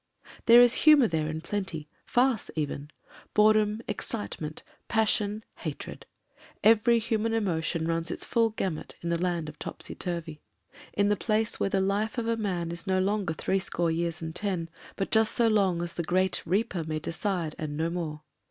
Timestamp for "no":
12.87-12.99, 17.77-17.91